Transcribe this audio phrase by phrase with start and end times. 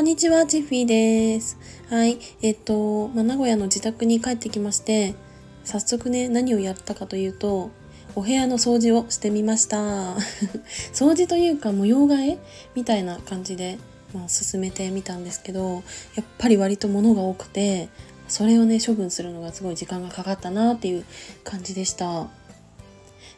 [0.00, 1.58] こんにちは、チッフィーです。
[1.90, 2.18] はい。
[2.40, 5.14] えっと、まあ、名古屋の自宅に帰ってきまして、
[5.62, 7.70] 早速ね、何をやったかというと、
[8.14, 10.14] お部屋の掃除をしてみました。
[10.94, 12.38] 掃除というか模様替え？
[12.74, 13.76] みたいな感じで、
[14.14, 15.82] まあ、進めてみたんですけど、
[16.14, 17.90] やっぱり割と物が多くて、
[18.26, 21.04] それをね、処分するのがすごい時間がかかったなっていう
[21.44, 22.26] 感じでした。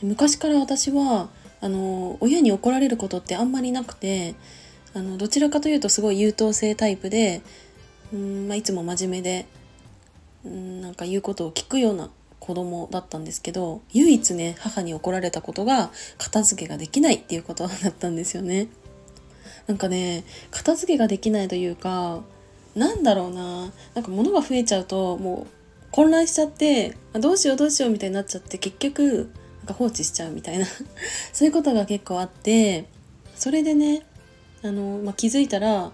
[0.00, 1.28] 昔から私は、
[1.60, 4.34] あの、親に怒られることってあんまりなくて、
[4.96, 7.42] あのどちらかというとすごい優等生タイプで
[8.14, 9.46] うん、まあ、いつも真面目で
[10.42, 12.08] うんなんか言うことを聞くような
[12.40, 18.68] 子供だったんですけど唯一ね母に怒られたことが片付けができないっていうことだったんですよね。
[19.66, 22.22] なんかね片付けができないというか
[22.74, 30.66] なんだろうななんか物が増えちゃうともう混乱しちゃってどうしようどうしようみたいになっちゃって結局なんか放置しちゃうみたいな
[31.34, 32.86] そういうことが結構あって
[33.34, 34.06] それでね
[34.62, 35.92] あの、まあ、気づいたら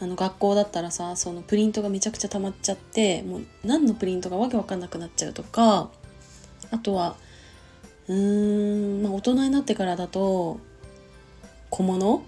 [0.00, 5.88] あの学校だったらさそのプリントがめちゃくちゃ溜まっちゃってもう何のプリントかわけわかんなくなっちゃうとか
[6.70, 7.16] あとは
[8.08, 10.58] うーん、まあ、大人になってからだと
[11.70, 12.22] 小物？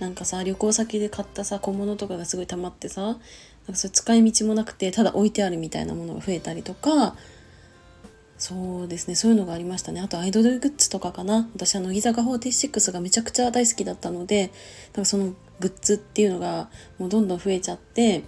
[0.00, 7.16] なんかさ旅行先で買ったさ小物とかがすごい溜まってさなんかそれ使い道もなくてただ置いてあるみたいなものが増えたりとか
[8.46, 10.02] そうですねそういうのがありましたね。
[10.02, 11.48] あとアイドルグッズとかかな。
[11.54, 14.50] 私は乃木坂46がめちゃくちゃ大好きだったので
[14.92, 18.22] だかそのグッズっていうのがもうどんどん増えちゃって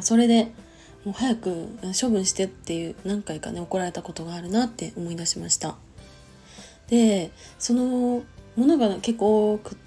[0.00, 0.50] それで
[1.04, 1.68] もう早く
[2.00, 5.76] 処分してっていう何回かね怒られたことがあるなって思い出しました。
[6.88, 8.24] でその
[8.56, 9.78] ものが結構多くっ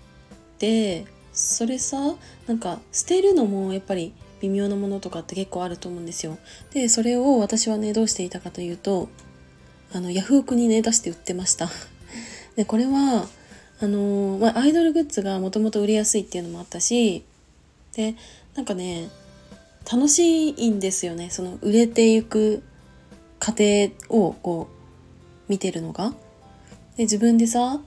[0.57, 1.97] てそれさ
[2.47, 6.37] なんか捨てるのもやっぱり微妙なものとかって結構あると思うんですよ。
[6.73, 9.09] で、それを私はね、どうしていたかというと、
[9.93, 11.69] あの、ヤフオクにね、出して売ってました。
[12.55, 13.27] で、これは、
[13.79, 17.23] あのまあ、アイドルグッズがもともと売れやすいっていうのもあったし、
[17.93, 18.15] で、
[18.55, 19.09] なんかね、
[19.91, 21.29] 楽しいんですよね。
[21.29, 22.63] その売れていく
[23.39, 26.13] 過程をこう、見てるのが。
[26.95, 27.81] で、自分でさ、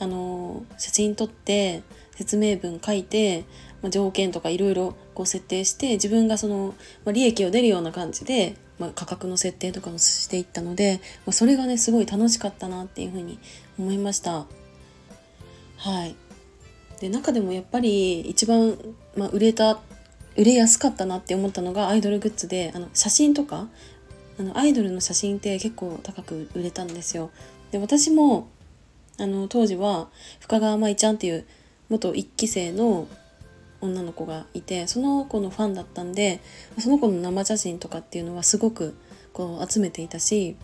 [0.00, 1.82] あの写真撮って
[2.16, 3.44] 説明文書いて
[3.82, 6.74] まあ、条件とかいろいろこう設定して自分がその、
[7.04, 13.38] まあ、利益を出るような感じで、まあ、価格の設定とかもしていったので、ま、それがねすごい楽しかったなっていうふうに
[13.78, 14.46] 思いました。
[15.76, 16.14] はい
[17.00, 18.76] で中でもやっぱり一番、
[19.16, 19.80] ま、売れた
[20.36, 23.68] 売れやすかったなって思ったのがアイドルグッズであの写真とか
[24.38, 27.30] あのアイドルの写真って結構高く売れたんですよ。
[27.70, 28.48] で私も
[29.20, 30.08] あの当時は
[30.40, 31.46] 深川舞ちゃんっていう
[31.90, 33.06] 元1期生の
[33.82, 36.40] 女の子がいてその子のファンだったんで
[36.78, 38.96] その子の生写真とかっていうのはすごく
[39.34, 40.56] こう集めていたし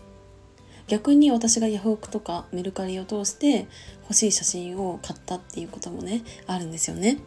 [0.87, 3.67] 逆に私がヤフオクとかメルカリを通して
[4.03, 7.19] 欲しい写真を買ったっていうこともねあるんですよね。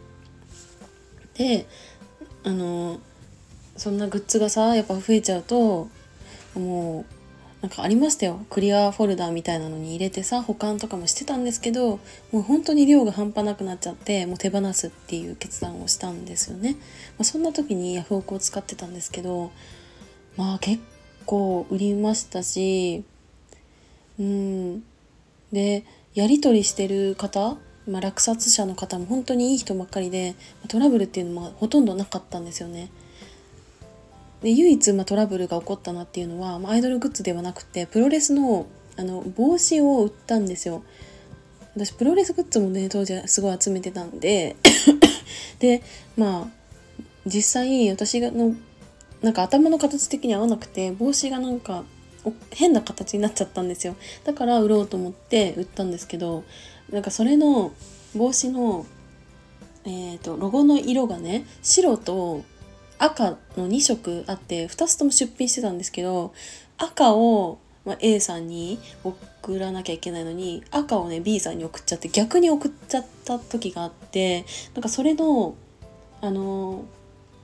[1.34, 1.66] で
[2.42, 2.98] あの
[3.76, 5.88] そんなグッズがさやっぱ増えちゃうと
[6.54, 7.19] もう
[7.62, 8.40] なんかありましたよ。
[8.48, 12.00] クリアフォルダーみたいなのに入れてさ保管とかもしてたんですけど
[12.32, 16.78] もう本当に量が半端なくなっちゃってもう手放すっていう決断をしたんですよね、ま
[17.20, 19.50] あ、そんな時にヤフオクを使ってたんですけど
[20.36, 20.82] まあ結
[21.26, 23.04] 構売りましたし
[24.18, 24.82] うん。
[25.52, 25.84] で
[26.14, 27.56] やり取りしてる方
[27.86, 30.36] まあ、落札者の方も本当にいい人ばっかりで
[30.68, 32.90] トラブルっていうのもほとんどなかったんですよね。
[34.42, 40.82] で唯一、ま、トラブルが起こったなっていうのは、ま、アイドルグッズではなくてプロレスのあの帽子を売ったんですよ。
[41.74, 44.56] 私プロレスグッズもね当時はすごい集めてたんで
[45.60, 45.82] で
[46.16, 46.92] まあ
[47.26, 48.54] 実際私がの
[49.22, 51.84] なんか頭の形的に合わなくて帽子がなんか
[52.50, 56.44] 変な形になっちゃったんですよだから売ろうと思って売ったんですけど
[56.90, 57.72] なんかそれの
[58.14, 58.86] 帽子の
[59.84, 62.42] えーとロゴの色がね白と
[63.00, 66.32] 赤の2色あって2つとも出品してたんですけど
[66.76, 74.44] 赤を、ま A さんに送らなきゃいけないのに赤をね B さんに送っちゃって逆に送っちゃった時があって
[74.74, 75.54] なんかそれの
[76.20, 76.84] あの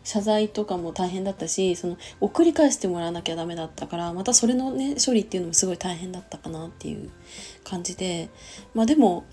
[0.04, 7.10] 謝罪とかも大変だったしその送り返してもらわなきゃダメだったからまたそれのね処理っていうのもすごい大変だったかなっていう
[7.64, 8.28] 感じで。
[8.75, 9.25] まあでも、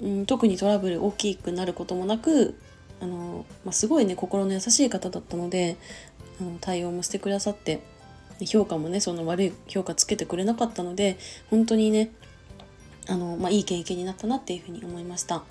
[0.00, 2.58] うん、特にトラブル大きくなることもなく
[3.00, 5.76] あの、まあ、すごいね心の優しい方だったので
[6.40, 7.80] あの対応もしてくださって
[8.46, 11.18] 評価もねその悪い評価つけてくれなかったので
[11.50, 12.10] 本当にね
[13.08, 15.42] あの、まあ、いい経験になったなっていうふうに思いました。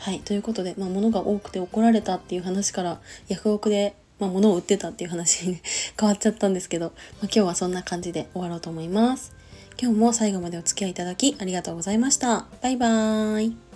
[0.00, 0.20] はい。
[0.20, 5.60] ということで、まあ、物が多くて怒られたっていう話から、ヤフオクで、まあ、物を売ってたっていう話に
[6.00, 6.92] 変わっちゃったんですけど、まあ、
[7.24, 9.34] 今日はそんな感じで終わろうと思います。
[9.80, 12.46] 今日も最後までお付き合いいただきありがとうございました。
[12.62, 13.69] バイバーイ。